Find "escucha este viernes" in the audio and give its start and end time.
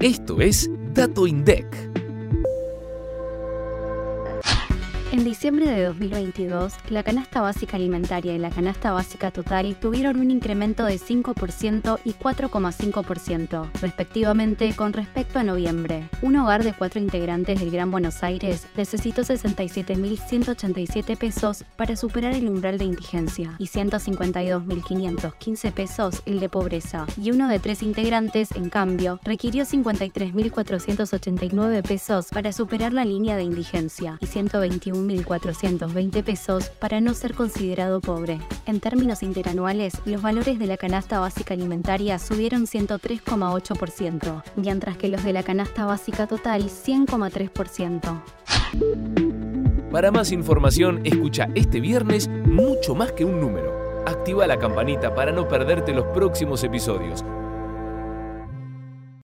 51.04-52.28